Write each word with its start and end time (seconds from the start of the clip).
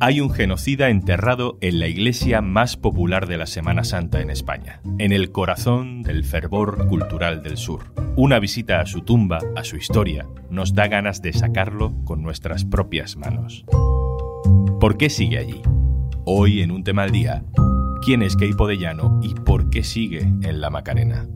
Hay 0.00 0.20
un 0.20 0.30
genocida 0.30 0.90
enterrado 0.90 1.58
en 1.60 1.80
la 1.80 1.88
iglesia 1.88 2.40
más 2.40 2.76
popular 2.76 3.26
de 3.26 3.36
la 3.36 3.46
Semana 3.46 3.82
Santa 3.82 4.20
en 4.20 4.30
España, 4.30 4.80
en 4.98 5.10
el 5.10 5.32
corazón 5.32 6.02
del 6.02 6.24
fervor 6.24 6.86
cultural 6.86 7.42
del 7.42 7.56
sur. 7.56 7.92
Una 8.14 8.38
visita 8.38 8.80
a 8.80 8.86
su 8.86 9.00
tumba, 9.00 9.40
a 9.56 9.64
su 9.64 9.76
historia, 9.76 10.24
nos 10.50 10.72
da 10.72 10.86
ganas 10.86 11.20
de 11.20 11.32
sacarlo 11.32 11.96
con 12.04 12.22
nuestras 12.22 12.64
propias 12.64 13.16
manos. 13.16 13.64
¿Por 14.78 14.96
qué 14.98 15.10
sigue 15.10 15.38
allí? 15.38 15.62
Hoy 16.24 16.62
en 16.62 16.70
un 16.70 16.84
tema 16.84 17.02
al 17.02 17.10
día, 17.10 17.42
¿quién 18.04 18.22
es 18.22 18.36
Keipo 18.36 18.68
de 18.68 18.78
Llano 18.78 19.18
y 19.20 19.34
por 19.34 19.68
qué 19.68 19.82
sigue 19.82 20.20
en 20.20 20.60
la 20.60 20.70
Macarena? 20.70 21.26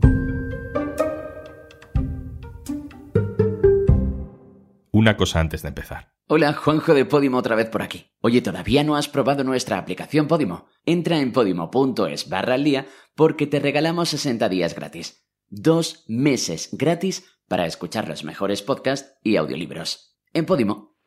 Una 4.91 5.17
cosa 5.17 5.41
antes 5.41 5.63
de 5.63 5.67
empezar. 5.67 6.12
Hola, 6.35 6.53
Juanjo 6.53 6.95
de 6.95 7.05
Podimo 7.05 7.37
otra 7.37 7.55
vez 7.55 7.69
por 7.69 7.83
aquí. 7.83 8.11
Oye, 8.19 8.41
¿todavía 8.41 8.83
no 8.83 8.95
has 8.95 9.07
probado 9.07 9.43
nuestra 9.43 9.77
aplicación 9.77 10.27
Podimo? 10.27 10.67
Entra 10.83 11.19
en 11.19 11.31
podimo.es 11.31 12.27
barra 12.27 12.55
al 12.55 12.63
día 12.63 12.87
porque 13.13 13.45
te 13.45 13.59
regalamos 13.59 14.09
60 14.09 14.49
días 14.49 14.73
gratis. 14.73 15.27
Dos 15.49 16.03
meses 16.07 16.69
gratis 16.71 17.23
para 17.47 17.67
escuchar 17.67 18.07
los 18.07 18.23
mejores 18.23 18.63
podcasts 18.63 19.13
y 19.21 19.35
audiolibros. 19.35 20.17
En 20.33 20.47
Podimo. 20.47 20.97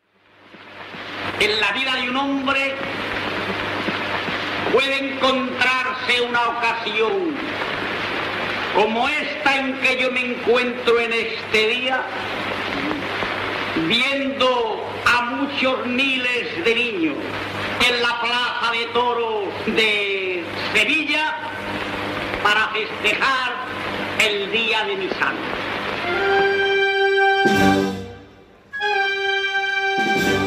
En 1.40 1.60
la 1.60 1.72
vida 1.72 1.96
de 1.96 2.08
un 2.08 2.16
hombre 2.16 2.74
puede 4.72 5.12
encontrarse 5.12 6.20
una 6.20 6.50
ocasión 6.50 7.34
como 8.76 9.08
esta 9.08 9.58
en 9.58 9.80
que 9.80 10.00
yo 10.00 10.12
me 10.12 10.36
encuentro 10.36 11.00
en 11.00 11.12
este 11.12 11.66
día 11.66 12.06
viendo 13.88 14.85
muchos 15.46 15.86
miles 15.86 16.64
de 16.64 16.74
niños 16.74 17.14
en 17.88 18.02
la 18.02 18.20
plaza 18.20 18.72
de 18.72 18.86
toros 18.92 19.44
de 19.66 20.44
Sevilla 20.74 21.34
para 22.42 22.68
festejar 22.68 23.52
el 24.26 24.50
día 24.50 24.84
de 24.84 24.96
mi 24.96 25.08
santo. 25.08 25.42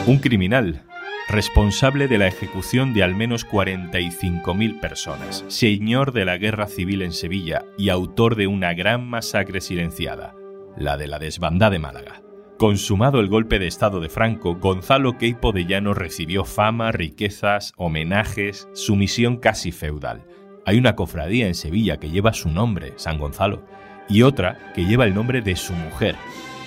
Un 0.05 0.19
criminal 0.19 0.83
responsable 1.29 2.07
de 2.07 2.17
la 2.17 2.27
ejecución 2.27 2.93
de 2.93 3.03
al 3.03 3.15
menos 3.15 3.47
45.000 3.47 4.79
personas, 4.79 5.45
señor 5.47 6.11
de 6.11 6.25
la 6.25 6.37
guerra 6.37 6.67
civil 6.67 7.03
en 7.03 7.13
Sevilla 7.13 7.65
y 7.77 7.89
autor 7.89 8.35
de 8.35 8.47
una 8.47 8.73
gran 8.73 9.07
masacre 9.07 9.61
silenciada, 9.61 10.33
la 10.75 10.97
de 10.97 11.07
la 11.07 11.19
desbandada 11.19 11.71
de 11.71 11.79
Málaga. 11.79 12.28
Consumado 12.59 13.21
el 13.21 13.29
golpe 13.29 13.57
de 13.57 13.67
Estado 13.67 14.02
de 14.02 14.09
Franco, 14.09 14.55
Gonzalo 14.55 15.17
Queipo 15.17 15.53
de 15.53 15.65
Llano 15.65 15.93
recibió 15.93 16.43
fama, 16.43 16.91
riquezas, 16.91 17.71
homenajes, 17.77 18.67
sumisión 18.73 19.38
casi 19.38 19.71
feudal. 19.71 20.25
Hay 20.65 20.77
una 20.77 20.93
cofradía 20.97 21.47
en 21.47 21.55
Sevilla 21.55 22.02
que 22.02 22.09
lleva 22.09 22.33
su 22.33 22.49
nombre, 22.49 22.91
San 22.97 23.17
Gonzalo, 23.17 23.63
y 24.09 24.23
otra 24.23 24.73
que 24.75 24.83
lleva 24.83 25.05
el 25.05 25.15
nombre 25.15 25.41
de 25.41 25.55
su 25.55 25.71
mujer, 25.71 26.17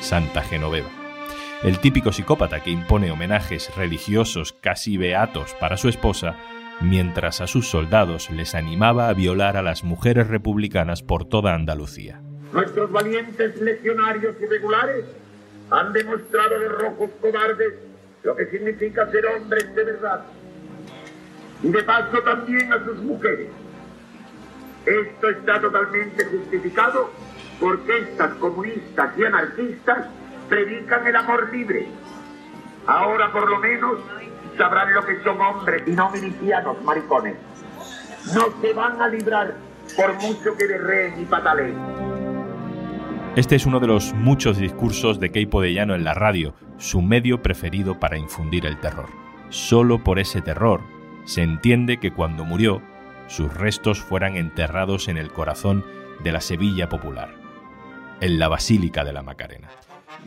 Santa 0.00 0.40
Genoveva. 0.40 0.88
El 1.62 1.78
típico 1.78 2.10
psicópata 2.10 2.60
que 2.60 2.70
impone 2.70 3.10
homenajes 3.10 3.70
religiosos 3.76 4.54
casi 4.54 4.96
beatos 4.96 5.54
para 5.60 5.76
su 5.76 5.90
esposa, 5.90 6.38
mientras 6.80 7.42
a 7.42 7.46
sus 7.46 7.68
soldados 7.68 8.30
les 8.30 8.54
animaba 8.54 9.10
a 9.10 9.12
violar 9.12 9.58
a 9.58 9.62
las 9.62 9.84
mujeres 9.84 10.28
republicanas 10.28 11.02
por 11.02 11.26
toda 11.26 11.54
Andalucía. 11.54 12.22
Nuestros 12.50 12.90
valientes 12.90 13.60
legionarios 13.60 14.36
irregulares 14.40 15.04
han 15.72 15.92
demostrado 15.92 16.58
los 16.58 16.72
rojos 16.72 17.10
cobardes 17.20 17.74
lo 18.22 18.36
que 18.36 18.46
significa 18.46 19.10
ser 19.10 19.26
hombres 19.26 19.74
de 19.74 19.84
verdad. 19.84 20.22
Y 21.62 21.70
de 21.70 21.82
paso 21.82 22.18
también 22.22 22.72
a 22.72 22.84
sus 22.84 22.98
mujeres. 22.98 23.48
Esto 24.84 25.28
está 25.30 25.60
totalmente 25.60 26.24
justificado 26.26 27.10
porque 27.58 27.98
estas 27.98 28.34
comunistas 28.34 29.16
y 29.16 29.24
anarquistas 29.24 30.06
predican 30.48 31.06
el 31.06 31.16
amor 31.16 31.50
libre. 31.52 31.88
Ahora 32.86 33.32
por 33.32 33.48
lo 33.48 33.58
menos 33.58 33.98
sabrán 34.58 34.92
lo 34.92 35.04
que 35.06 35.22
son 35.22 35.40
hombres 35.40 35.82
y 35.86 35.92
no 35.92 36.10
milicianos 36.10 36.82
maricones. 36.82 37.36
No 38.34 38.60
se 38.60 38.72
van 38.72 39.00
a 39.00 39.08
librar 39.08 39.54
por 39.96 40.14
mucho 40.14 40.56
que 40.56 40.66
derreen 40.66 41.22
y 41.22 41.24
pataleen. 41.24 42.11
Este 43.34 43.56
es 43.56 43.64
uno 43.64 43.80
de 43.80 43.86
los 43.86 44.12
muchos 44.12 44.58
discursos 44.58 45.18
de 45.18 45.30
Keipo 45.30 45.62
de 45.62 45.72
Llano 45.72 45.94
en 45.94 46.04
la 46.04 46.12
radio, 46.12 46.54
su 46.76 47.00
medio 47.00 47.40
preferido 47.40 47.98
para 47.98 48.18
infundir 48.18 48.66
el 48.66 48.78
terror. 48.78 49.08
Solo 49.48 50.04
por 50.04 50.18
ese 50.18 50.42
terror 50.42 50.82
se 51.24 51.42
entiende 51.42 51.96
que 51.96 52.10
cuando 52.10 52.44
murió, 52.44 52.82
sus 53.28 53.54
restos 53.54 54.02
fueran 54.02 54.36
enterrados 54.36 55.08
en 55.08 55.16
el 55.16 55.32
corazón 55.32 55.82
de 56.22 56.30
la 56.30 56.42
Sevilla 56.42 56.90
popular, 56.90 57.30
en 58.20 58.38
la 58.38 58.48
Basílica 58.48 59.02
de 59.02 59.14
la 59.14 59.22
Macarena. 59.22 59.70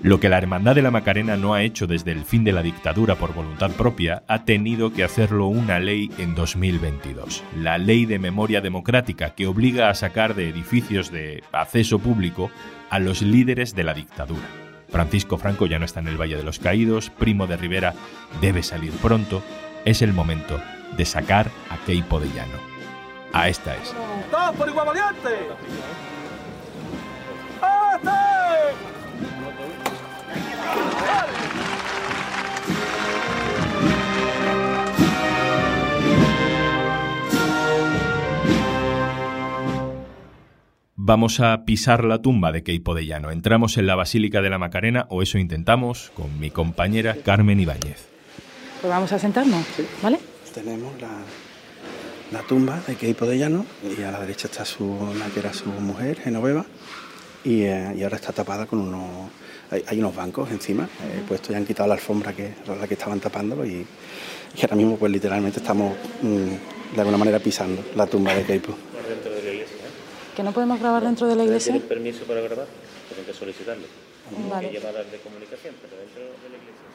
Lo 0.01 0.19
que 0.19 0.29
la 0.29 0.37
Hermandad 0.37 0.75
de 0.75 0.81
la 0.81 0.91
Macarena 0.91 1.37
no 1.37 1.53
ha 1.53 1.63
hecho 1.63 1.87
desde 1.87 2.11
el 2.11 2.25
fin 2.25 2.43
de 2.43 2.51
la 2.51 2.61
dictadura 2.61 3.15
por 3.15 3.33
voluntad 3.33 3.71
propia, 3.71 4.23
ha 4.27 4.43
tenido 4.45 4.93
que 4.93 5.03
hacerlo 5.03 5.47
una 5.47 5.79
ley 5.79 6.11
en 6.17 6.35
2022. 6.35 7.43
La 7.57 7.77
Ley 7.77 8.05
de 8.05 8.19
Memoria 8.19 8.61
Democrática, 8.61 9.35
que 9.35 9.47
obliga 9.47 9.89
a 9.89 9.93
sacar 9.93 10.35
de 10.35 10.49
edificios 10.49 11.11
de 11.11 11.43
acceso 11.51 11.99
público 11.99 12.51
a 12.89 12.99
los 12.99 13.21
líderes 13.21 13.75
de 13.75 13.83
la 13.83 13.93
dictadura. 13.93 14.47
Francisco 14.89 15.37
Franco 15.37 15.65
ya 15.65 15.79
no 15.79 15.85
está 15.85 15.99
en 15.99 16.07
el 16.07 16.19
Valle 16.19 16.37
de 16.37 16.43
los 16.43 16.59
Caídos, 16.59 17.09
Primo 17.09 17.47
de 17.47 17.57
Rivera 17.57 17.93
debe 18.41 18.63
salir 18.63 18.91
pronto. 18.93 19.43
Es 19.83 20.01
el 20.01 20.13
momento 20.13 20.59
de 20.95 21.05
sacar 21.05 21.49
a 21.69 21.77
Keipo 21.85 22.19
de 22.19 22.27
Llano. 22.29 22.57
A 23.33 23.49
esta 23.49 23.75
es. 23.75 23.93
por 24.57 24.69
igual 24.69 24.87
Vamos 41.07 41.39
a 41.39 41.65
pisar 41.65 42.03
la 42.03 42.23
tumba 42.23 42.51
de 42.51 42.63
Keipo 42.63 42.95
de 42.95 43.05
Llano. 43.05 43.29
Entramos 43.29 43.77
en 43.77 43.85
la 43.85 43.93
Basílica 43.93 44.41
de 44.41 44.49
la 44.49 44.57
Macarena, 44.57 45.05
o 45.11 45.21
eso 45.21 45.37
intentamos, 45.37 46.11
con 46.15 46.39
mi 46.39 46.49
compañera 46.49 47.15
Carmen 47.23 47.59
Ibáñez. 47.59 48.07
Pues 48.81 48.89
vamos 48.91 49.11
a 49.11 49.19
sentarnos, 49.19 49.63
¿vale? 50.01 50.17
Tenemos 50.51 50.91
la, 50.99 52.41
tumba 52.41 52.81
de 52.87 52.95
Keipo 52.95 53.27
de 53.27 53.37
Llano 53.37 53.67
y 53.95 54.01
a 54.01 54.09
la 54.09 54.19
derecha 54.19 54.47
está 54.47 54.65
su, 54.65 54.97
la 55.19 55.27
que 55.27 55.41
era 55.41 55.53
su 55.53 55.69
mujer, 55.69 56.21
Genoveva, 56.21 56.65
y, 57.43 57.61
eh, 57.61 58.01
ahora 58.03 58.15
está 58.15 58.33
tapada 58.33 58.65
con 58.65 58.79
unos... 58.79 59.29
Hay, 59.87 59.99
unos 59.99 60.15
bancos 60.15 60.49
encima, 60.49 60.85
eh, 60.85 61.21
puesto 61.27 61.51
ya 61.51 61.57
han 61.57 61.65
quitado 61.65 61.87
la 61.87 61.95
alfombra 61.95 62.33
que, 62.33 62.55
la 62.67 62.87
que 62.87 62.95
estaban 62.95 63.19
tapándolo 63.19 63.63
y, 63.63 63.85
ahora 64.59 64.75
mismo 64.75 64.97
pues 64.97 65.11
literalmente 65.11 65.59
estamos 65.59 65.93
mm, 66.23 66.95
de 66.95 66.99
alguna 66.99 67.17
manera 67.17 67.37
pisando 67.37 67.83
la 67.95 68.07
tumba 68.07 68.33
de 68.33 68.43
Keipo 68.43 68.75
que 70.35 70.43
no 70.43 70.51
podemos 70.51 70.79
grabar 70.79 71.03
dentro 71.03 71.27
de 71.27 71.35
la 71.35 71.43
iglesia. 71.45 71.71
¿Tienen 71.71 71.87
permiso 71.87 72.25
para 72.25 72.41
grabar? 72.41 72.67
Tienen 73.07 73.25
que 73.25 73.33
solicitarlo. 73.33 73.87
Vale. 74.49 74.69
Que 74.69 74.79
llamadas 74.79 75.09
de 75.11 75.17
comunicación, 75.19 75.75
pero 75.81 75.95
dentro 76.01 76.21
de 76.21 76.49
la 76.49 76.57
iglesia. 76.57 76.85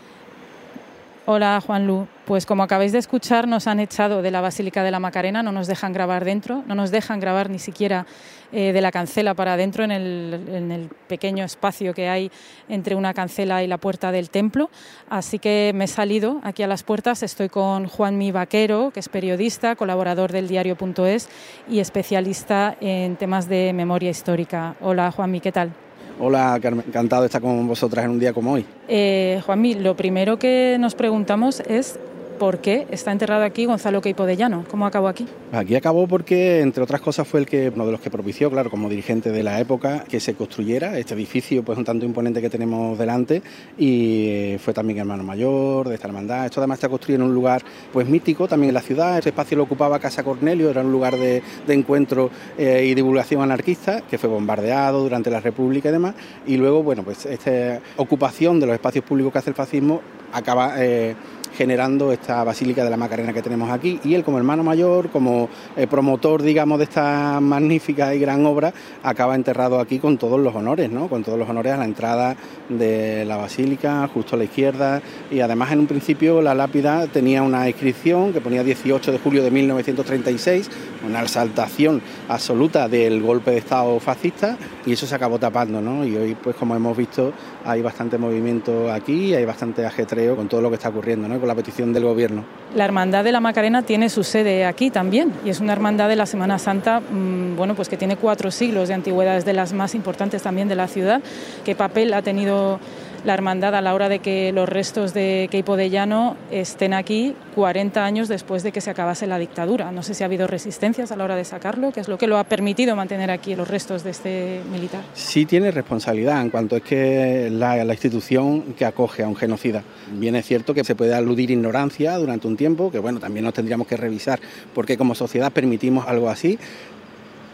Hola 1.33 1.63
Juan 1.65 1.87
Lu, 1.87 2.09
pues 2.25 2.45
como 2.45 2.65
acabáis 2.65 2.91
de 2.91 2.99
escuchar 2.99 3.47
nos 3.47 3.69
han 3.69 3.79
echado 3.79 4.21
de 4.21 4.33
la 4.33 4.41
Basílica 4.41 4.83
de 4.83 4.91
la 4.91 4.99
Macarena, 4.99 5.45
no 5.45 5.53
nos 5.53 5.69
dejan 5.69 5.93
grabar 5.93 6.25
dentro, 6.25 6.65
no 6.67 6.75
nos 6.75 6.91
dejan 6.91 7.21
grabar 7.21 7.51
ni 7.51 7.61
siquiera 7.61 8.05
eh, 8.51 8.73
de 8.73 8.81
la 8.81 8.91
cancela 8.91 9.33
para 9.35 9.53
adentro 9.53 9.85
en 9.85 9.93
el, 9.93 10.45
en 10.49 10.73
el, 10.73 10.89
pequeño 11.07 11.45
espacio 11.45 11.95
que 11.95 12.09
hay 12.09 12.33
entre 12.69 12.97
una 12.97 13.15
cancela 13.15 13.63
y 13.63 13.69
la 13.69 13.79
puerta 13.79 14.11
del 14.11 14.29
templo. 14.29 14.71
Así 15.09 15.39
que 15.39 15.71
me 15.73 15.85
he 15.85 15.87
salido 15.87 16.41
aquí 16.43 16.65
a 16.65 16.67
las 16.67 16.83
puertas, 16.83 17.23
estoy 17.23 17.49
con 17.49 17.87
Juan 17.87 18.19
Mi 18.19 18.33
Vaquero, 18.33 18.91
que 18.93 18.99
es 18.99 19.09
periodista, 19.09 19.77
colaborador 19.77 20.33
del 20.33 20.49
diario.es 20.49 21.29
y 21.69 21.79
especialista 21.79 22.77
en 22.81 23.15
temas 23.15 23.49
de 23.49 23.73
memoria 23.73 24.11
histórica. 24.11 24.75
Hola 24.81 25.13
Juan 25.13 25.31
Mi, 25.31 25.39
¿qué 25.39 25.53
tal? 25.53 25.71
Hola, 26.19 26.59
encantado 26.63 27.23
de 27.23 27.27
estar 27.27 27.41
con 27.41 27.67
vosotras 27.67 28.05
en 28.05 28.11
un 28.11 28.19
día 28.19 28.33
como 28.33 28.53
hoy. 28.53 28.65
Eh, 28.89 29.41
Juanmi, 29.47 29.75
lo 29.75 29.97
primero 29.97 30.39
que 30.39 30.77
nos 30.79 30.95
preguntamos 30.95 31.61
es 31.61 31.99
por 32.41 32.63
qué 32.63 32.87
está 32.91 33.13
enterrado 33.13 33.45
aquí 33.45 33.67
Gonzalo 33.67 34.01
Queipo 34.01 34.25
de 34.25 34.35
Llano. 34.35 34.65
¿Cómo 34.71 34.87
acabó 34.87 35.09
aquí? 35.09 35.27
Aquí 35.53 35.77
acabó 35.77 36.09
porque, 36.09 36.63
entre 36.63 36.83
otras 36.83 37.03
cosas, 37.03 37.29
fue 37.29 37.41
el 37.41 37.47
que 37.47 37.69
uno 37.69 37.85
de 37.85 37.93
los 37.93 38.01
que 38.01 38.11
propició, 38.11 38.51
claro, 38.51 38.71
como 38.71 38.89
dirigente 38.89 39.31
de 39.31 39.43
la 39.43 39.61
época, 39.61 40.05
que 40.09 40.21
se 40.21 40.33
construyera 40.33 40.99
este 40.99 41.13
edificio, 41.13 41.63
pues 41.63 41.77
un 41.77 41.85
tanto 41.85 42.07
imponente 42.07 42.41
que 42.41 42.49
tenemos 42.49 42.99
delante, 42.99 43.43
y 43.77 44.29
eh, 44.29 44.59
fue 44.59 44.73
también 44.73 45.01
hermano 45.01 45.23
mayor 45.23 45.91
de 45.91 45.97
esta 45.97 46.07
hermandad. 46.07 46.47
Esto 46.47 46.61
además 46.61 46.79
está 46.79 46.89
construido 46.89 47.23
en 47.23 47.29
un 47.29 47.35
lugar, 47.35 47.61
pues 47.93 48.09
mítico, 48.09 48.49
también 48.49 48.71
en 48.71 48.75
la 48.75 48.81
ciudad. 48.81 49.19
Este 49.19 49.29
espacio 49.29 49.59
lo 49.59 49.65
ocupaba 49.65 49.99
Casa 49.99 50.23
Cornelio, 50.23 50.71
era 50.71 50.81
un 50.81 50.93
lugar 50.93 51.19
de, 51.19 51.43
encuentro 51.69 52.31
eh, 52.57 52.87
y 52.87 52.95
divulgación 52.95 53.43
anarquista, 53.43 54.01
que 54.01 54.17
fue 54.17 54.31
bombardeado 54.31 55.03
durante 55.03 55.29
la 55.29 55.41
República 55.41 55.91
y 55.91 55.93
demás. 55.93 56.15
Y 56.47 56.57
luego, 56.57 56.83
bueno, 56.83 57.03
pues 57.03 57.27
esta 57.27 57.81
ocupación 57.99 58.59
de 58.61 58.65
los 58.65 58.75
espacios 58.77 59.05
públicos 59.05 59.31
que 59.31 59.39
hace 59.41 59.51
el 59.51 59.57
fascismo 59.57 60.01
acaba 60.33 60.75
eh, 60.79 61.15
generando 61.57 62.13
esta 62.13 62.43
Basílica 62.45 62.85
de 62.85 62.91
la 62.91 62.97
Macarena 62.97 63.33
que 63.33 63.43
tenemos 63.43 63.71
aquí. 63.71 64.01
Y 64.05 64.15
él 64.15 64.25
como 64.25 64.39
hermano 64.39 64.63
mayor, 64.63 65.11
como 65.11 65.49
eh, 65.77 65.87
promotor, 65.87 66.43
digamos, 66.43 66.79
de 66.79 66.85
esta 66.85 67.41
magnífica 67.41 68.15
y 68.15 68.21
gran 68.21 68.45
obra, 68.47 68.73
acaba 69.03 69.35
enterrado 69.35 69.81
aquí 69.81 69.99
con 69.99 70.19
todos 70.19 70.41
los 70.41 70.55
honores, 70.55 70.91
¿no? 70.91 71.09
Con 71.09 71.23
todos 71.23 71.39
los 71.39 71.49
honores 71.49 71.73
a 71.73 71.77
la 71.77 71.85
entrada 71.85 72.37
de 72.69 73.25
la 73.25 73.37
Basílica, 73.37 74.09
justo 74.13 74.37
a 74.37 74.39
la 74.39 74.45
izquierda. 74.45 75.03
Y 75.31 75.41
además 75.41 75.73
en 75.73 75.81
un 75.81 75.87
principio 75.87 76.43
la 76.43 76.55
lápida 76.55 77.07
tenía 77.07 77.43
una 77.43 77.69
inscripción 77.69 78.33
que 78.33 78.41
ponía 78.41 78.63
18 78.63 79.13
de 79.13 79.19
julio 79.19 79.43
de 79.43 79.51
1936, 79.51 80.71
una 81.07 81.23
exaltación 81.23 82.01
absoluta 82.29 82.89
del 82.89 83.23
golpe 83.23 83.51
de 83.53 83.59
Estado 83.59 83.99
fascista 84.01 84.57
y 84.87 84.93
eso 84.93 85.07
se 85.07 85.15
acabó 85.15 85.39
tapando, 85.39 85.81
¿no? 85.81 86.05
Y 86.05 86.17
hoy, 86.17 86.35
pues 86.35 86.57
como 86.57 86.75
hemos 86.75 86.97
visto, 86.97 87.33
hay 87.65 87.83
bastante 87.83 88.19
movimiento 88.19 88.93
aquí, 88.93 89.35
hay 89.35 89.45
bastante 89.45 89.85
ajetreo 89.85 90.37
con 90.37 90.49
todo 90.49 90.61
lo 90.61 90.69
que 90.69 90.77
está 90.77 90.89
ocurriendo, 90.89 91.29
¿no? 91.29 91.40
Con 91.41 91.49
la 91.49 91.55
petición 91.55 91.93
del 91.93 92.05
gobierno. 92.05 92.45
La 92.75 92.85
Hermandad 92.85 93.25
de 93.25 93.33
la 93.33 93.41
Macarena 93.41 93.83
tiene 93.83 94.11
su 94.11 94.23
sede 94.23 94.67
aquí 94.67 94.91
también 94.91 95.33
y 95.45 95.51
es 95.51 95.59
una 95.61 95.73
hermandad 95.73 96.09
de 96.09 96.17
la 96.17 96.27
Semana 96.27 96.59
Santa, 96.59 97.01
mm, 97.01 97.57
bueno, 97.57 97.75
pues 97.75 97.89
que 97.89 97.97
tiene 97.97 98.17
cuatro 98.17 98.51
siglos 98.51 98.89
de 98.89 98.95
antigüedad, 98.95 99.37
es 99.37 99.45
de 99.45 99.55
las 99.55 99.73
más 99.73 99.95
importantes 99.95 100.43
también 100.43 100.69
de 100.69 100.77
la 100.77 100.87
ciudad. 100.87 101.23
¿Qué 101.65 101.75
papel 101.75 102.13
ha 102.13 102.23
tenido 102.23 102.79
la 103.25 103.35
hermandad 103.35 103.75
a 103.75 103.81
la 103.81 103.95
hora 103.95 104.09
de 104.09 104.21
que 104.21 104.53
los 104.53 104.69
restos 104.69 105.15
de 105.15 105.49
Queipo 105.51 105.77
de 105.77 105.91
Llano 105.91 106.37
estén 106.51 106.95
aquí 106.95 107.35
40 107.55 108.05
años 108.05 108.29
después 108.29 108.63
de 108.63 108.73
que 108.73 108.81
se 108.81 108.91
acabase 108.91 109.27
la 109.27 109.39
dictadura. 109.39 109.93
No 109.93 110.03
sé 110.03 110.15
si 110.15 110.23
ha 110.23 110.27
habido 110.27 110.47
resistencias 110.47 111.13
a 111.13 111.17
la 111.17 111.25
hora 111.25 111.37
de 111.37 111.45
sacarlo, 111.45 111.93
que 111.93 112.01
es 112.01 112.09
lo 112.09 112.19
que 112.19 112.27
lo 112.27 112.39
ha 112.39 112.45
permitido 112.45 112.97
mantener 112.97 113.31
aquí 113.31 113.55
los 113.55 113.69
restos 113.69 114.05
de 114.05 114.11
este 114.11 114.61
militar. 114.73 115.03
Sí 115.15 115.47
tiene 115.47 115.71
responsabilidad 115.71 116.41
en 116.41 116.51
cuanto 116.51 116.77
es 116.77 116.83
que 116.83 117.49
la, 117.51 117.85
la 117.85 117.93
institución 117.93 118.75
que 118.75 118.85
acoge 118.85 119.23
a 119.23 119.29
un 119.29 119.37
genocida. 119.37 119.83
Bien 120.13 120.37
es 120.37 120.47
cierto 120.47 120.75
que 120.75 120.85
se 120.85 120.95
puede 120.95 121.15
aludir 121.15 121.51
ignorancia 121.51 122.17
durante 122.17 122.47
un 122.47 122.57
tiempo, 122.57 122.91
que 122.91 122.99
bueno, 122.99 123.21
también 123.21 123.45
nos 123.45 123.55
tendríamos 123.55 123.87
que 123.87 123.97
revisar 123.97 124.41
por 124.75 124.87
qué 124.87 124.97
como 124.97 125.15
sociedad 125.15 125.53
permitimos 125.53 126.07
algo 126.07 126.29
así, 126.29 126.59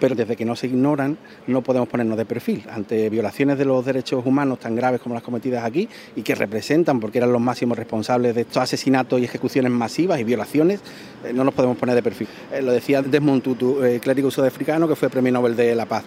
pero 0.00 0.14
desde 0.14 0.36
que 0.36 0.44
no 0.44 0.56
se 0.56 0.66
ignoran 0.66 1.16
no 1.46 1.62
podemos 1.62 1.88
ponernos 1.88 2.16
de 2.18 2.24
perfil 2.24 2.64
ante 2.70 3.08
violaciones 3.10 3.58
de 3.58 3.64
los 3.64 3.84
derechos 3.84 4.24
humanos 4.24 4.58
tan 4.60 4.74
graves 4.74 5.00
como 5.00 5.14
las 5.14 5.22
cometidas 5.22 5.64
aquí 5.64 5.88
y 6.14 6.22
que 6.22 6.34
representan, 6.34 7.00
porque 7.00 7.18
eran 7.18 7.32
los 7.32 7.40
máximos 7.40 7.78
responsables 7.78 8.34
de 8.34 8.42
estos 8.42 8.58
asesinatos 8.58 9.20
y 9.20 9.24
ejecuciones 9.24 9.70
masivas 9.70 10.20
y 10.20 10.24
violaciones, 10.24 10.80
eh, 11.24 11.32
no 11.32 11.44
nos 11.44 11.54
podemos 11.54 11.76
poner 11.76 11.94
de 11.94 12.02
perfil. 12.02 12.28
Eh, 12.52 12.62
lo 12.62 12.72
decía 12.72 13.02
Desmond 13.02 13.42
Tutu, 13.42 13.82
eh, 13.84 14.00
clérigo 14.00 14.30
sudafricano 14.30 14.88
que 14.88 14.96
fue 14.96 15.08
Premio 15.08 15.32
Nobel 15.32 15.56
de 15.56 15.74
la 15.74 15.86
Paz 15.86 16.04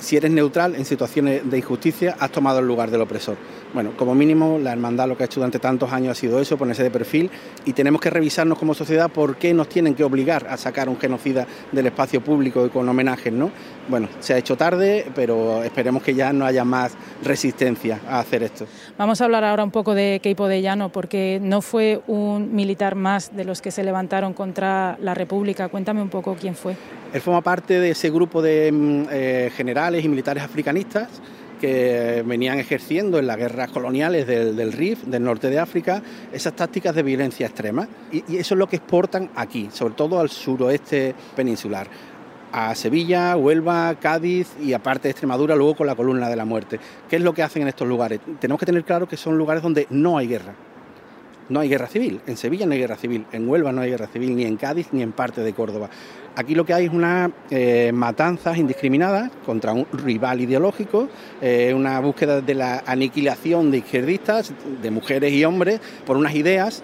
si 0.00 0.16
eres 0.16 0.30
neutral 0.30 0.74
en 0.74 0.84
situaciones 0.84 1.48
de 1.48 1.58
injusticia, 1.58 2.16
has 2.18 2.32
tomado 2.32 2.58
el 2.58 2.66
lugar 2.66 2.90
del 2.90 3.00
opresor. 3.02 3.36
Bueno, 3.72 3.92
como 3.96 4.14
mínimo, 4.14 4.58
la 4.58 4.72
hermandad 4.72 5.06
lo 5.06 5.16
que 5.16 5.22
ha 5.22 5.26
hecho 5.26 5.40
durante 5.40 5.58
tantos 5.58 5.92
años 5.92 6.12
ha 6.12 6.20
sido 6.20 6.40
eso, 6.40 6.56
ponerse 6.56 6.82
de 6.82 6.90
perfil, 6.90 7.30
y 7.64 7.72
tenemos 7.72 8.00
que 8.00 8.10
revisarnos 8.10 8.58
como 8.58 8.74
sociedad 8.74 9.10
por 9.10 9.36
qué 9.36 9.54
nos 9.54 9.68
tienen 9.68 9.94
que 9.94 10.02
obligar 10.02 10.46
a 10.48 10.56
sacar 10.56 10.88
un 10.88 10.98
genocida 10.98 11.46
del 11.70 11.86
espacio 11.86 12.20
público 12.20 12.66
y 12.66 12.70
con 12.70 12.88
homenajes, 12.88 13.32
¿no? 13.32 13.50
Bueno, 13.88 14.08
se 14.18 14.34
ha 14.34 14.38
hecho 14.38 14.56
tarde, 14.56 15.06
pero 15.14 15.62
esperemos 15.62 16.02
que 16.02 16.14
ya 16.14 16.32
no 16.32 16.44
haya 16.44 16.64
más 16.64 16.94
resistencia 17.22 18.00
a 18.08 18.20
hacer 18.20 18.42
esto. 18.42 18.66
Vamos 18.98 19.20
a 19.20 19.24
hablar 19.24 19.44
ahora 19.44 19.62
un 19.62 19.70
poco 19.70 19.94
de 19.94 20.20
Keipo 20.22 20.48
de 20.48 20.62
Llano, 20.62 20.90
porque 20.90 21.38
no 21.42 21.62
fue 21.62 22.00
un 22.06 22.54
militar 22.54 22.94
más 22.94 23.36
de 23.36 23.44
los 23.44 23.60
que 23.62 23.70
se 23.70 23.84
levantaron 23.84 24.32
contra 24.32 24.96
la 25.00 25.14
República. 25.14 25.68
Cuéntame 25.68 26.02
un 26.02 26.08
poco 26.08 26.36
quién 26.38 26.54
fue. 26.54 26.76
Él 27.12 27.20
forma 27.20 27.40
parte 27.40 27.80
de 27.80 27.90
ese 27.90 28.08
grupo 28.10 28.40
de 28.40 28.70
mm, 28.70 29.02
eh, 29.10 29.50
generales 29.56 30.04
y 30.04 30.08
militares 30.08 30.44
africanistas 30.44 31.08
que 31.60 32.22
venían 32.24 32.58
ejerciendo 32.58 33.18
en 33.18 33.26
las 33.26 33.36
guerras 33.36 33.70
coloniales 33.70 34.26
del, 34.26 34.72
RIF, 34.72 35.02
del 35.04 35.24
norte 35.24 35.50
de 35.50 35.58
África, 35.58 36.02
esas 36.32 36.54
tácticas 36.54 36.94
de 36.94 37.02
violencia 37.02 37.46
extrema. 37.46 37.86
Y, 38.10 38.24
y, 38.32 38.38
eso 38.38 38.54
es 38.54 38.58
lo 38.58 38.66
que 38.66 38.76
exportan 38.76 39.28
aquí, 39.34 39.68
sobre 39.70 39.94
todo 39.94 40.20
al 40.20 40.30
suroeste 40.30 41.14
peninsular. 41.36 41.86
A 42.52 42.74
Sevilla, 42.74 43.36
Huelva, 43.36 43.94
Cádiz 44.00 44.48
y 44.58 44.72
aparte 44.72 45.08
de 45.08 45.10
Extremadura, 45.10 45.54
luego 45.54 45.76
con 45.76 45.86
la 45.86 45.94
columna 45.94 46.30
de 46.30 46.36
la 46.36 46.46
muerte. 46.46 46.80
¿Qué 47.10 47.16
es 47.16 47.22
lo 47.22 47.34
que 47.34 47.42
hacen 47.42 47.62
en 47.62 47.68
estos 47.68 47.86
lugares? 47.86 48.20
Tenemos 48.40 48.58
que 48.58 48.66
tener 48.66 48.84
claro 48.84 49.06
que 49.06 49.18
son 49.18 49.36
lugares 49.36 49.62
donde 49.62 49.86
no 49.90 50.16
hay 50.16 50.28
guerra 50.28 50.54
no 51.50 51.60
hay 51.60 51.68
guerra 51.68 51.86
civil. 51.86 52.20
En 52.26 52.36
Sevilla 52.36 52.64
no 52.64 52.72
hay 52.72 52.78
guerra 52.78 52.96
civil, 52.96 53.26
en 53.32 53.48
Huelva 53.48 53.72
no 53.72 53.82
hay 53.82 53.90
guerra 53.90 54.06
civil, 54.06 54.34
ni 54.34 54.44
en 54.44 54.56
Cádiz 54.56 54.88
ni 54.92 55.02
en 55.02 55.12
parte 55.12 55.42
de 55.42 55.52
Córdoba. 55.52 55.90
Aquí 56.36 56.54
lo 56.54 56.64
que 56.64 56.72
hay 56.72 56.86
es 56.86 56.92
una 56.92 57.30
eh, 57.50 57.90
matanzas 57.92 58.56
indiscriminadas 58.56 59.30
contra 59.44 59.72
un 59.72 59.86
rival 59.92 60.40
ideológico, 60.40 61.08
eh, 61.42 61.74
una 61.74 62.00
búsqueda 62.00 62.40
de 62.40 62.54
la 62.54 62.82
aniquilación 62.86 63.70
de 63.70 63.78
izquierdistas, 63.78 64.54
de 64.80 64.90
mujeres 64.90 65.32
y 65.32 65.44
hombres, 65.44 65.80
por 66.06 66.16
unas 66.16 66.34
ideas, 66.34 66.82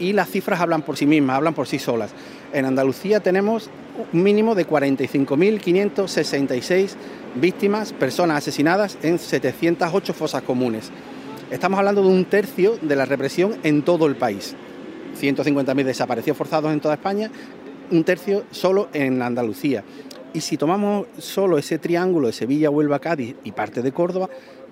y 0.00 0.12
las 0.12 0.30
cifras 0.30 0.60
hablan 0.60 0.82
por 0.82 0.96
sí 0.96 1.06
mismas, 1.06 1.36
hablan 1.36 1.54
por 1.54 1.68
sí 1.68 1.78
solas. 1.78 2.12
En 2.52 2.64
Andalucía 2.64 3.20
tenemos 3.20 3.70
un 4.12 4.22
mínimo 4.22 4.54
de 4.54 4.66
45.566 4.66 6.94
víctimas, 7.34 7.92
personas 7.92 8.38
asesinadas 8.38 8.96
en 9.02 9.18
708 9.18 10.14
fosas 10.14 10.42
comunes. 10.42 10.90
Estamos 11.48 11.78
hablando 11.78 12.02
de 12.02 12.08
un 12.08 12.24
tercio 12.24 12.76
de 12.82 12.96
la 12.96 13.04
represión 13.04 13.54
en 13.62 13.82
todo 13.82 14.06
el 14.06 14.16
país. 14.16 14.56
150.000 15.20 15.84
desaparecidos 15.84 16.36
forzados 16.36 16.72
en 16.72 16.80
toda 16.80 16.94
España, 16.94 17.30
un 17.92 18.02
tercio 18.02 18.42
solo 18.50 18.88
en 18.92 19.22
Andalucía. 19.22 19.84
Y 20.34 20.40
si 20.40 20.56
tomamos 20.56 21.06
solo 21.18 21.56
ese 21.56 21.78
triángulo 21.78 22.26
de 22.26 22.32
Sevilla, 22.32 22.68
Huelva, 22.68 22.98
Cádiz 22.98 23.36
y 23.44 23.52
parte 23.52 23.80
de 23.80 23.92
Córdoba, 23.92 24.28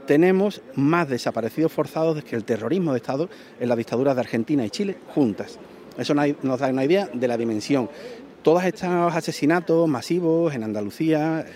tenemos 0.09 0.62
más 0.75 1.09
desaparecidos 1.09 1.71
forzados 1.71 2.25
que 2.25 2.35
el 2.35 2.43
terrorismo 2.43 2.91
de 2.91 2.99
Estado 2.99 3.29
en 3.61 3.69
las 3.69 3.79
dictaduras 3.79 4.17
de 4.17 4.23
Argentina 4.23 4.67
y 4.67 4.71
Chile 4.71 4.97
juntas. 5.15 5.61
Eso 5.97 6.12
nos 6.12 6.59
da 6.59 6.69
una 6.71 6.85
idea 6.85 7.09
de 7.15 7.29
la 7.29 7.37
dimensión. 7.37 7.88
Todos 8.43 8.65
estos 8.65 9.15
asesinatos 9.15 9.88
masivos 9.88 10.53
en 10.53 10.65
Andalucía, 10.65 11.47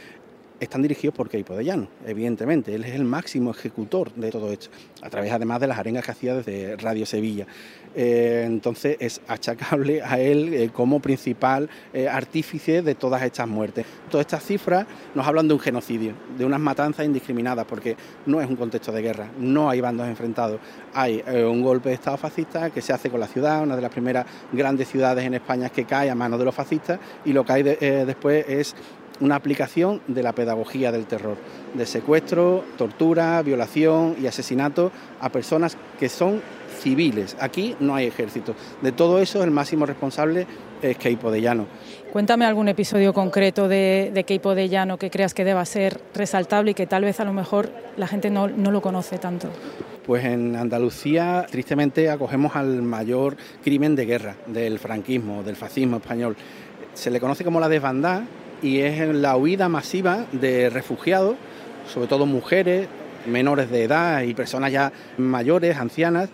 están 0.61 0.83
dirigidos 0.83 1.15
por 1.15 1.29
Keipo 1.29 1.57
de 1.57 1.65
Llano, 1.65 1.89
evidentemente. 2.07 2.75
Él 2.75 2.85
es 2.85 2.95
el 2.95 3.05
máximo 3.05 3.51
ejecutor 3.51 4.13
de 4.15 4.31
todo 4.31 4.51
esto, 4.53 4.69
a 5.03 5.11
través 5.11 5.33
además 5.33 5.61
de 5.61 5.67
las 5.69 5.79
arengas 5.79 6.05
que 6.05 6.11
hacía 6.11 6.35
desde 6.35 6.77
Radio 6.77 7.07
Sevilla. 7.07 7.47
Eh, 7.95 8.45
entonces 8.47 8.97
es 9.01 9.21
achacable 9.29 10.03
a 10.03 10.21
él 10.21 10.53
eh, 10.55 10.71
como 10.73 11.01
principal 11.01 11.69
eh, 11.93 12.09
artífice 12.09 12.83
de 12.83 12.95
todas 12.95 13.23
estas 13.23 13.49
muertes. 13.49 13.87
Todas 14.11 14.27
estas 14.27 14.45
cifras 14.45 14.87
nos 15.15 15.27
hablan 15.27 15.49
de 15.49 15.55
un 15.55 15.61
genocidio, 15.61 16.13
de 16.37 16.45
unas 16.45 16.61
matanzas 16.61 17.07
indiscriminadas, 17.07 17.67
porque 17.67 17.97
no 18.27 18.41
es 18.41 18.49
un 18.49 18.57
contexto 18.57 18.93
de 18.93 19.03
guerra, 19.03 19.31
no 19.39 19.71
hay 19.71 19.81
bandos 19.81 20.07
enfrentados. 20.07 20.61
Hay 20.95 21.23
un 21.45 21.63
golpe 21.63 21.91
de 21.91 21.95
Estado 21.95 22.17
fascista 22.17 22.71
que 22.71 22.83
se 22.83 22.93
hace 22.93 23.11
con 23.11 23.21
la 23.21 23.27
ciudad, 23.27 23.63
una 23.63 23.77
de 23.77 23.83
las 23.83 23.91
primeras 23.91 24.27
grandes 24.53 24.89
ciudades 24.89 25.25
en 25.25 25.35
España 25.35 25.69
que 25.69 25.85
cae 25.85 26.11
a 26.11 26.15
manos 26.15 26.39
de 26.39 26.45
los 26.45 26.55
fascistas, 26.55 26.99
y 27.25 27.33
lo 27.33 27.45
que 27.45 27.53
hay 27.53 27.63
después 27.63 28.45
es 28.49 28.75
una 29.21 29.37
aplicación 29.37 30.01
de 30.07 30.23
la 30.23 30.33
pedagogía 30.33 30.93
del 30.93 31.07
terror, 31.07 31.37
de 31.75 31.87
secuestro, 31.87 32.65
tortura, 32.77 33.43
violación 33.43 34.17
y 34.21 34.27
asesinato 34.27 34.93
a 35.21 35.31
personas 35.31 35.77
que 35.99 36.09
son 36.09 36.41
civiles. 36.81 37.37
Aquí 37.41 37.77
no 37.81 37.95
hay 37.95 38.07
ejército. 38.07 38.55
De 38.83 38.93
todo 38.93 39.19
eso 39.19 39.43
el 39.43 39.51
máximo 39.51 39.87
responsable 39.87 40.47
es 40.83 40.97
Keipo 40.97 41.31
de 41.31 41.41
Llano. 41.41 41.67
Cuéntame 42.13 42.47
algún 42.47 42.69
episodio 42.69 43.13
concreto 43.13 43.69
de, 43.69 44.11
de 44.15 44.25
Keipo 44.25 44.55
de 44.55 44.69
Llano 44.69 44.97
que 44.97 45.11
creas 45.11 45.35
que 45.35 45.45
deba 45.45 45.65
ser 45.65 46.01
resaltable 46.15 46.71
y 46.71 46.75
que 46.75 46.87
tal 46.87 47.05
vez 47.05 47.21
a 47.21 47.25
lo 47.25 47.33
mejor 47.33 47.71
la 47.97 48.07
gente 48.07 48.31
no, 48.31 48.49
no 48.49 48.71
lo 48.71 48.81
conoce 48.81 49.19
tanto. 49.19 49.49
Pues 50.07 50.25
en 50.25 50.57
Andalucía, 50.57 51.47
tristemente, 51.51 52.09
acogemos 52.09 52.57
al 52.57 52.81
mayor 52.81 53.37
crimen 53.63 53.95
de 53.95 54.07
guerra 54.07 54.37
del 54.47 54.79
franquismo, 54.79 55.43
del 55.43 55.57
fascismo 55.57 55.99
español. 55.99 56.35
Se 56.95 57.11
le 57.11 57.21
conoce 57.21 57.45
como 57.45 57.61
la 57.61 57.69
desbandada 57.69 58.25
y 58.63 58.81
es 58.81 59.15
la 59.15 59.37
huida 59.37 59.69
masiva 59.69 60.27
de 60.33 60.71
refugiados, 60.71 61.37
sobre 61.93 62.09
todo 62.09 62.27
mujeres, 62.27 62.89
menores 63.27 63.71
de 63.71 63.85
edad 63.85 64.23
y 64.23 64.35
personas 64.35 64.73
ya 64.73 64.93
mayores, 65.17 65.77
ancianas, 65.77 66.31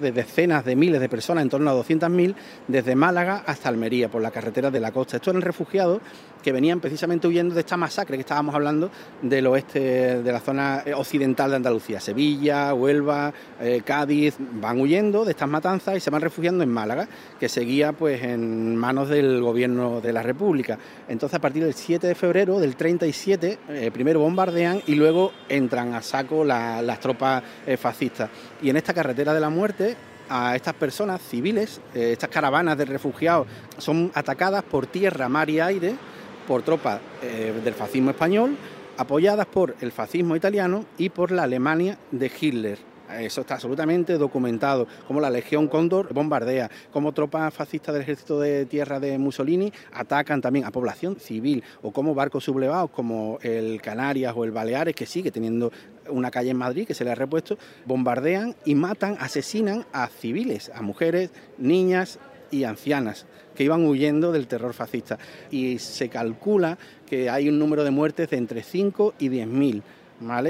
de 0.00 0.12
decenas 0.12 0.64
de 0.64 0.76
miles 0.76 1.00
de 1.00 1.08
personas, 1.08 1.42
en 1.42 1.50
torno 1.50 1.70
a 1.70 1.74
200.000, 1.74 2.34
desde 2.68 2.94
Málaga 2.94 3.42
hasta 3.46 3.68
Almería, 3.68 4.10
por 4.10 4.22
la 4.22 4.30
carretera 4.30 4.70
de 4.70 4.80
la 4.80 4.92
costa. 4.92 5.16
Estos 5.16 5.32
eran 5.32 5.42
refugiados 5.42 6.00
que 6.42 6.52
venían 6.52 6.80
precisamente 6.80 7.26
huyendo 7.26 7.54
de 7.54 7.60
esta 7.60 7.76
masacre 7.76 8.16
que 8.16 8.20
estábamos 8.20 8.54
hablando 8.54 8.90
del 9.20 9.46
oeste, 9.48 10.22
de 10.22 10.32
la 10.32 10.40
zona 10.40 10.82
eh, 10.84 10.94
occidental 10.94 11.50
de 11.50 11.56
Andalucía, 11.56 12.00
Sevilla, 12.00 12.72
Huelva, 12.72 13.32
eh, 13.60 13.82
Cádiz, 13.84 14.36
van 14.38 14.80
huyendo 14.80 15.24
de 15.24 15.32
estas 15.32 15.48
matanzas 15.48 15.96
y 15.96 16.00
se 16.00 16.10
van 16.10 16.20
refugiando 16.20 16.62
en 16.62 16.70
Málaga, 16.70 17.08
que 17.40 17.48
seguía 17.48 17.92
pues 17.92 18.22
en 18.22 18.76
manos 18.76 19.08
del 19.08 19.40
gobierno 19.40 20.00
de 20.00 20.12
la 20.12 20.22
República. 20.22 20.78
Entonces 21.08 21.36
a 21.36 21.40
partir 21.40 21.64
del 21.64 21.74
7 21.74 22.06
de 22.06 22.14
febrero 22.14 22.60
del 22.60 22.76
37, 22.76 23.58
eh, 23.68 23.90
primero 23.92 24.20
bombardean 24.20 24.82
y 24.86 24.94
luego 24.94 25.32
entran 25.48 25.94
a 25.94 26.02
saco 26.02 26.44
las 26.44 27.00
tropas 27.00 27.42
fascistas. 27.78 28.30
Y 28.62 28.70
en 28.70 28.76
esta 28.76 28.94
carretera 28.94 29.34
de 29.34 29.40
la 29.40 29.50
muerte 29.50 29.85
a 30.28 30.56
estas 30.56 30.74
personas 30.74 31.22
civiles, 31.22 31.80
estas 31.94 32.30
caravanas 32.30 32.76
de 32.78 32.84
refugiados, 32.84 33.46
son 33.78 34.10
atacadas 34.14 34.62
por 34.64 34.86
tierra, 34.86 35.28
mar 35.28 35.48
y 35.50 35.60
aire 35.60 35.94
por 36.46 36.62
tropas 36.62 37.00
eh, 37.22 37.52
del 37.64 37.74
fascismo 37.74 38.10
español, 38.10 38.56
apoyadas 38.96 39.46
por 39.46 39.74
el 39.80 39.92
fascismo 39.92 40.36
italiano 40.36 40.84
y 40.96 41.10
por 41.10 41.30
la 41.30 41.42
Alemania 41.42 41.98
de 42.12 42.30
Hitler. 42.40 42.95
Eso 43.18 43.42
está 43.42 43.54
absolutamente 43.54 44.18
documentado, 44.18 44.86
como 45.06 45.20
la 45.20 45.30
Legión 45.30 45.68
Cóndor 45.68 46.12
bombardea, 46.12 46.70
como 46.92 47.12
tropas 47.12 47.54
fascistas 47.54 47.94
del 47.94 48.02
ejército 48.02 48.40
de 48.40 48.66
tierra 48.66 49.00
de 49.00 49.16
Mussolini 49.18 49.72
atacan 49.92 50.40
también 50.40 50.64
a 50.64 50.70
población 50.70 51.16
civil, 51.16 51.62
o 51.82 51.92
como 51.92 52.14
barcos 52.14 52.44
sublevados 52.44 52.90
como 52.90 53.38
el 53.42 53.80
Canarias 53.80 54.34
o 54.36 54.44
el 54.44 54.50
Baleares, 54.50 54.94
que 54.94 55.06
sigue 55.06 55.30
teniendo 55.30 55.72
una 56.08 56.30
calle 56.30 56.50
en 56.50 56.56
Madrid 56.56 56.86
que 56.86 56.94
se 56.94 57.04
le 57.04 57.10
ha 57.10 57.14
repuesto, 57.14 57.58
bombardean 57.84 58.54
y 58.64 58.74
matan, 58.74 59.16
asesinan 59.20 59.86
a 59.92 60.08
civiles, 60.08 60.70
a 60.74 60.82
mujeres, 60.82 61.30
niñas 61.58 62.18
y 62.50 62.64
ancianas 62.64 63.26
que 63.56 63.64
iban 63.64 63.84
huyendo 63.84 64.32
del 64.32 64.46
terror 64.46 64.74
fascista. 64.74 65.18
Y 65.50 65.78
se 65.78 66.08
calcula 66.08 66.78
que 67.06 67.30
hay 67.30 67.48
un 67.48 67.58
número 67.58 67.82
de 67.82 67.90
muertes 67.90 68.30
de 68.30 68.36
entre 68.36 68.62
5 68.62 69.14
y 69.18 69.28
10 69.28 69.46
mil. 69.48 69.82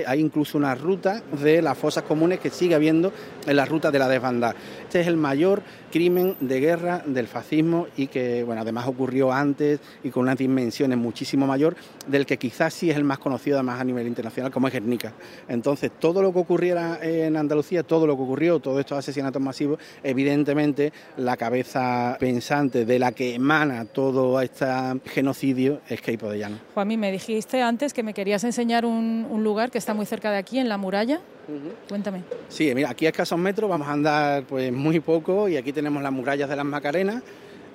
Hay 0.06 0.20
incluso 0.20 0.56
una 0.56 0.74
ruta 0.76 1.22
de 1.42 1.60
las 1.60 1.76
fosas 1.76 2.04
comunes 2.04 2.38
que 2.38 2.50
sigue 2.50 2.76
habiendo 2.76 3.12
en 3.46 3.56
la 3.56 3.64
ruta 3.64 3.90
de 3.90 3.98
la 3.98 4.08
desbandada. 4.08 4.54
Este 4.82 5.00
es 5.00 5.08
el 5.08 5.16
mayor 5.16 5.62
crimen 5.90 6.36
de 6.40 6.60
guerra 6.60 7.02
del 7.04 7.26
fascismo 7.26 7.88
y 7.96 8.06
que 8.06 8.44
bueno, 8.44 8.62
además 8.62 8.86
ocurrió 8.86 9.32
antes 9.32 9.80
y 10.04 10.10
con 10.10 10.22
unas 10.22 10.38
dimensiones 10.38 10.98
muchísimo 10.98 11.46
mayor 11.46 11.76
del 12.06 12.26
que 12.26 12.36
quizás 12.36 12.74
sí 12.74 12.90
es 12.90 12.96
el 12.96 13.02
más 13.02 13.18
conocido 13.18 13.56
además 13.56 13.80
a 13.80 13.84
nivel 13.84 14.06
internacional 14.06 14.52
como 14.52 14.68
es 14.68 14.72
Guernica. 14.72 15.14
Entonces, 15.48 15.90
todo 15.98 16.22
lo 16.22 16.32
que 16.32 16.38
ocurriera 16.38 17.00
en 17.02 17.36
Andalucía, 17.36 17.82
todo 17.82 18.06
lo 18.06 18.16
que 18.16 18.22
ocurrió, 18.22 18.60
todos 18.60 18.78
estos 18.78 18.98
asesinatos 18.98 19.42
masivos, 19.42 19.80
evidentemente 20.02 20.92
la 21.16 21.36
cabeza 21.36 22.16
pensante 22.20 22.84
de 22.84 22.98
la 22.98 23.12
que 23.12 23.34
emana 23.34 23.84
todo 23.84 24.40
este 24.40 24.66
genocidio 25.06 25.80
es 25.88 26.00
Keipo 26.00 26.30
de 26.30 26.38
Llano. 26.38 26.58
Juanmi, 26.74 26.96
me 26.96 27.10
dijiste 27.10 27.62
antes 27.62 27.92
que 27.92 28.04
me 28.04 28.14
querías 28.14 28.44
enseñar 28.44 28.84
un 28.84 29.42
lugar 29.42 29.55
que 29.70 29.78
está 29.78 29.94
muy 29.94 30.06
cerca 30.06 30.30
de 30.30 30.36
aquí, 30.36 30.58
en 30.58 30.68
la 30.68 30.76
muralla. 30.76 31.20
Cuéntame. 31.88 32.22
Sí, 32.48 32.74
mira, 32.74 32.90
aquí 32.90 33.06
a 33.06 33.10
escasos 33.10 33.38
metros 33.38 33.70
vamos 33.70 33.88
a 33.88 33.92
andar 33.92 34.44
pues 34.44 34.72
muy 34.72 35.00
poco 35.00 35.48
y 35.48 35.56
aquí 35.56 35.72
tenemos 35.72 36.02
las 36.02 36.12
murallas 36.12 36.48
de 36.48 36.56
las 36.56 36.64
Macarenas, 36.64 37.22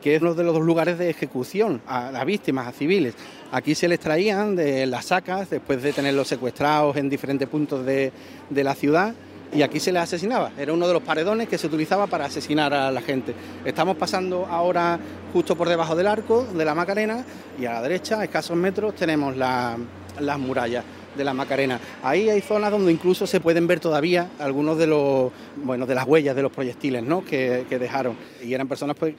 que 0.02 0.16
es 0.16 0.22
uno 0.22 0.34
de 0.34 0.44
los 0.44 0.60
lugares 0.60 0.98
de 0.98 1.10
ejecución 1.10 1.82
a 1.88 2.12
las 2.12 2.26
víctimas, 2.26 2.68
a 2.68 2.72
civiles. 2.72 3.16
Aquí 3.52 3.74
se 3.76 3.88
les 3.88 4.00
traían 4.00 4.56
de 4.56 4.86
las 4.86 5.06
sacas 5.06 5.50
después 5.50 5.82
de 5.82 5.94
tenerlos 5.94 6.28
secuestrados 6.28 6.98
en 6.98 7.10
diferentes 7.10 7.48
puntos 7.48 7.86
de, 7.86 8.12
de 8.50 8.64
la 8.64 8.76
ciudad 8.76 9.14
y 9.54 9.62
aquí 9.64 9.80
se 9.80 9.92
les 9.92 10.04
asesinaba. 10.04 10.52
Era 10.58 10.74
uno 10.74 10.88
de 10.88 10.94
los 10.94 11.04
paredones 11.04 11.48
que 11.48 11.58
se 11.58 11.68
utilizaba 11.68 12.08
para 12.08 12.26
asesinar 12.26 12.74
a 12.74 12.92
la 12.92 13.02
gente. 13.02 13.34
Estamos 13.66 13.98
pasando 13.98 14.46
ahora 14.46 15.00
justo 15.34 15.56
por 15.56 15.68
debajo 15.68 15.96
del 15.96 16.08
arco 16.08 16.46
de 16.46 16.66
la 16.66 16.76
Macarena 16.76 17.24
y 17.60 17.66
a 17.66 17.74
la 17.74 17.82
derecha, 17.82 18.20
a 18.20 18.24
escasos 18.24 18.58
metros, 18.58 18.96
tenemos 18.96 19.36
las 19.38 20.40
murallas 20.40 20.84
de 21.16 21.24
la 21.24 21.34
Macarena. 21.34 21.80
Ahí 22.04 22.30
hay 22.30 22.42
zonas 22.42 22.72
donde 22.72 22.92
incluso 22.92 23.28
se 23.28 23.40
pueden 23.40 23.68
ver 23.68 23.80
todavía 23.80 24.30
algunos 24.40 24.78
de 24.78 24.88
los 24.88 25.32
bueno 25.58 25.86
de 25.86 25.96
las 25.96 26.08
huellas 26.08 26.36
de 26.36 26.42
los 26.42 26.52
proyectiles 26.52 27.04
¿no? 27.04 27.24
que, 27.24 27.66
que 27.70 27.80
dejaron. 27.80 28.16
Y 28.44 28.54
eran 28.54 28.68
personas 28.68 28.96
pues 28.98 29.16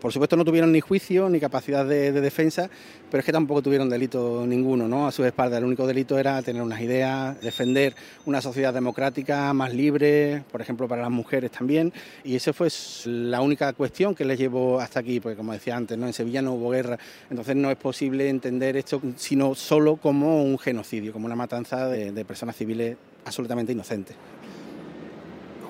por 0.00 0.12
supuesto 0.12 0.36
no 0.36 0.44
tuvieron 0.44 0.72
ni 0.72 0.80
juicio 0.80 1.28
ni 1.28 1.40
capacidad 1.40 1.86
de, 1.86 2.12
defensa, 2.12 2.68
pero 3.10 3.20
es 3.20 3.24
que 3.24 3.32
tampoco 3.32 3.62
tuvieron 3.62 3.88
delito 3.88 4.44
ninguno 4.46 4.86
¿no? 4.86 5.06
a 5.06 5.12
su 5.12 5.24
espalda. 5.24 5.58
El 5.58 5.64
único 5.64 5.86
delito 5.86 6.18
era 6.18 6.42
tener 6.42 6.62
unas 6.62 6.80
ideas, 6.80 7.40
defender 7.40 7.94
una 8.26 8.42
sociedad 8.42 8.74
democrática 8.74 9.52
más 9.54 9.72
libre, 9.72 10.42
por 10.50 10.60
ejemplo 10.60 10.86
para 10.86 11.02
las 11.02 11.10
mujeres 11.10 11.50
también. 11.50 11.92
Y 12.24 12.36
esa 12.36 12.52
fue 12.52 12.68
la 13.04 13.40
única 13.40 13.72
cuestión 13.72 14.14
que 14.14 14.24
les 14.24 14.38
llevó 14.38 14.80
hasta 14.80 15.00
aquí, 15.00 15.20
porque 15.20 15.36
como 15.36 15.52
decía 15.52 15.76
antes, 15.76 15.96
¿no? 15.96 16.06
en 16.06 16.12
Sevilla 16.12 16.42
no 16.42 16.52
hubo 16.52 16.70
guerra, 16.70 16.98
entonces 17.30 17.56
no 17.56 17.70
es 17.70 17.76
posible 17.76 18.28
entender 18.28 18.76
esto 18.76 19.00
sino 19.16 19.54
solo 19.54 19.96
como 19.96 20.42
un 20.42 20.58
genocidio, 20.58 21.12
como 21.12 21.28
una 21.30 21.36
matanza 21.36 21.86
de, 21.86 22.24
personas 22.24 22.56
civiles 22.56 22.96
absolutamente 23.24 23.72
inocentes. 23.72 24.16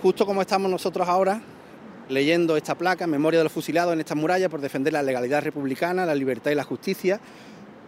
Justo 0.03 0.25
como 0.25 0.41
estamos 0.41 0.71
nosotros 0.71 1.07
ahora, 1.07 1.43
leyendo 2.09 2.57
esta 2.57 2.77
placa, 2.77 3.07
Memoria 3.07 3.41
de 3.41 3.45
los 3.45 3.53
fusilados 3.53 3.93
en 3.93 4.01
esta 4.01 4.15
muralla 4.15 4.49
por 4.49 4.63
defender 4.63 4.95
la 4.95 5.03
legalidad 5.03 5.43
republicana, 5.43 6.07
la 6.07 6.15
libertad 6.15 6.51
y 6.51 6.55
la 6.55 6.65
justicia. 6.65 7.21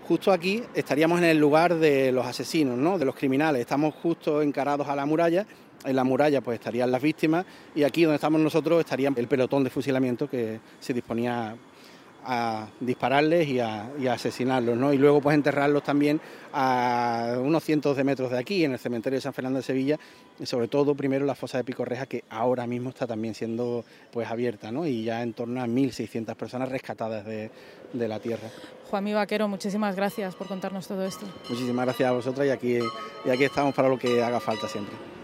Justo 0.07 0.33
aquí 0.33 0.63
estaríamos 0.75 1.19
en 1.19 1.25
el 1.25 1.39
lugar 1.39 1.77
de 1.77 2.13
los 2.13 2.27
asesinos, 2.27 2.77
¿no? 2.77 2.99
de 2.99 3.07
los 3.07 3.15
criminales. 3.15 3.63
Estamos 3.63 3.95
justo 3.95 4.43
encarados 4.43 4.87
a 4.89 4.95
la 4.95 5.07
muralla. 5.07 5.47
En 5.85 5.97
la 5.97 6.05
muralla 6.05 6.43
pues 6.43 6.57
estarían 6.59 6.93
las 6.93 7.01
víctimas 7.01 7.47
y 7.75 7.85
aquí 7.85 8.03
donde 8.03 8.17
estamos 8.17 8.41
nosotros 8.41 8.81
estaría 8.81 9.11
el 9.17 9.27
pelotón 9.27 9.65
de 9.65 9.71
fusilamiento 9.71 10.29
que 10.29 10.61
se 10.79 10.93
disponía 10.93 11.57
a 12.25 12.69
dispararles 12.81 13.49
y 13.49 13.59
a, 13.61 13.91
asesinarlos, 14.11 14.77
¿no? 14.77 14.93
Y 14.93 14.99
luego 14.99 15.21
pues 15.21 15.35
enterrarlos 15.35 15.83
también 15.83 16.21
a 16.53 17.37
unos 17.39 17.65
cientos 17.65 17.97
de 17.97 18.05
metros 18.05 18.31
de 18.31 18.39
aquí, 18.39 18.65
en 18.65 18.73
el 18.73 18.79
cementerio 18.79 19.17
de 19.17 19.23
San 19.23 19.33
Fernando 19.33 19.59
de 19.59 19.63
Sevilla, 19.63 19.99
y 20.39 20.47
sobre 20.47 20.69
todo 20.69 20.95
primero 20.95 21.25
la 21.25 21.35
fosa 21.35 21.59
de 21.59 21.65
Picorreja, 21.65 22.07
que 22.07 22.25
ahora 22.31 22.67
mismo 22.67 22.91
está 22.91 23.07
también 23.07 23.35
siendo 23.35 23.85
pues 24.11 24.29
abierta, 24.31 24.71
¿no? 24.71 24.87
Y 24.87 25.05
ya 25.05 25.23
en 25.23 25.33
torno 25.33 25.63
a 25.63 25.67
1.600 25.67 26.35
personas 26.35 26.69
rescatadas 26.69 27.25
de, 27.25 27.51
de 27.93 28.09
la 28.09 28.21
tierra. 28.21 28.49
Juanmi 28.91 29.15
Vaquero, 29.15 29.49
muchísimas 29.49 29.97
gracias 29.97 30.35
por 30.35 30.47
contarnos 30.47 30.87
todo 30.87 31.05
esto. 31.05 31.27
Muchísimas 31.49 31.87
gracias 31.87 32.09
a 32.09 32.13
vosotras 32.13 32.47
y 32.47 32.51
aquí, 32.51 32.79
y 33.25 33.31
aquí 33.31 33.45
estamos 33.45 33.75
para 33.75 33.89
lo 33.89 33.99
que 33.99 34.23
haga 34.23 34.41
falta 34.41 34.69
siempre. 34.69 35.22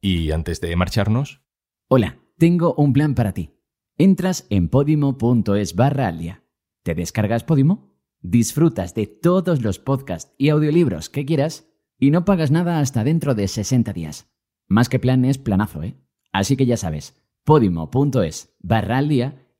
Y 0.00 0.30
antes 0.30 0.60
de 0.60 0.74
marcharnos... 0.76 1.42
Hola, 1.88 2.18
tengo 2.36 2.74
un 2.74 2.92
plan 2.92 3.14
para 3.14 3.32
ti. 3.32 3.54
Entras 3.96 4.46
en 4.50 4.68
podimo.es 4.68 5.74
barra 5.74 6.08
al 6.08 6.18
día. 6.18 6.44
¿Te 6.84 6.94
descargas 6.94 7.44
Podimo? 7.44 7.96
Disfrutas 8.20 8.94
de 8.94 9.06
todos 9.06 9.62
los 9.62 9.78
podcasts 9.78 10.34
y 10.38 10.50
audiolibros 10.50 11.08
que 11.08 11.24
quieras 11.24 11.68
y 11.98 12.10
no 12.10 12.24
pagas 12.24 12.50
nada 12.50 12.80
hasta 12.80 13.04
dentro 13.04 13.34
de 13.34 13.48
60 13.48 13.92
días. 13.92 14.30
Más 14.68 14.88
que 14.88 14.98
plan 14.98 15.24
es 15.24 15.38
planazo, 15.38 15.82
¿eh? 15.82 15.96
Así 16.32 16.56
que 16.56 16.66
ya 16.66 16.76
sabes, 16.76 17.20
podimo.es 17.44 18.54
barra 18.60 19.00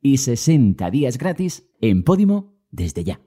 y 0.00 0.18
60 0.18 0.90
días 0.90 1.18
gratis 1.18 1.68
en 1.80 2.04
Podimo 2.04 2.58
desde 2.70 3.04
ya. 3.04 3.20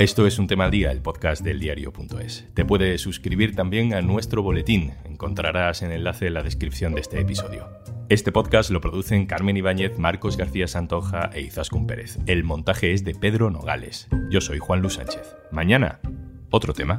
Esto 0.00 0.26
es 0.26 0.38
un 0.38 0.46
tema 0.46 0.64
al 0.64 0.70
día, 0.70 0.90
el 0.92 1.02
podcast 1.02 1.42
del 1.42 1.60
diario.es. 1.60 2.46
Te 2.54 2.64
puedes 2.64 3.02
suscribir 3.02 3.54
también 3.54 3.92
a 3.92 4.00
nuestro 4.00 4.42
boletín. 4.42 4.94
Encontrarás 5.04 5.82
el 5.82 5.92
enlace 5.92 6.28
en 6.28 6.32
la 6.32 6.42
descripción 6.42 6.94
de 6.94 7.02
este 7.02 7.20
episodio. 7.20 7.68
Este 8.08 8.32
podcast 8.32 8.70
lo 8.70 8.80
producen 8.80 9.26
Carmen 9.26 9.58
Ibáñez, 9.58 9.98
Marcos 9.98 10.38
García 10.38 10.68
Santoja 10.68 11.28
e 11.34 11.42
Izaskun 11.42 11.86
Pérez. 11.86 12.18
El 12.24 12.44
montaje 12.44 12.94
es 12.94 13.04
de 13.04 13.14
Pedro 13.14 13.50
Nogales. 13.50 14.08
Yo 14.30 14.40
soy 14.40 14.58
Juan 14.58 14.80
Luis 14.80 14.94
Sánchez. 14.94 15.36
Mañana, 15.52 16.00
otro 16.48 16.72
tema. 16.72 16.96